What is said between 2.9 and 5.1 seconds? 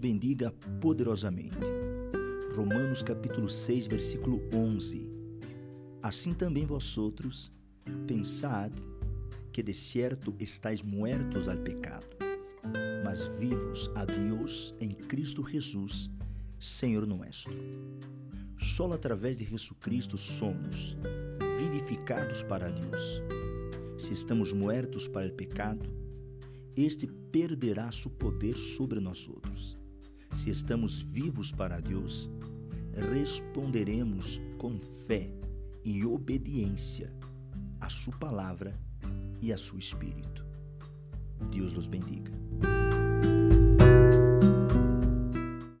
capítulo 6, versículo 11.